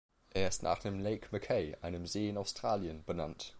Er 0.31 0.47
ist 0.47 0.63
nach 0.63 0.79
dem 0.79 0.97
"Lake 0.99 1.27
Mackay", 1.29 1.75
einem 1.83 2.07
See 2.07 2.27
in 2.29 2.37
Australien, 2.37 3.03
benannt. 3.05 3.49